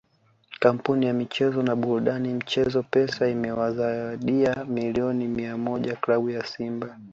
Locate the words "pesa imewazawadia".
2.83-4.65